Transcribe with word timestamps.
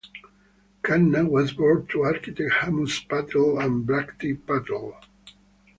Canna 0.83 1.25
was 1.25 1.53
born 1.53 1.85
to 1.89 2.01
architect 2.01 2.39
Hasmukh 2.53 3.07
Patel 3.07 3.59
and 3.59 3.85
Bhakti 3.85 4.33
Patel. 4.33 4.99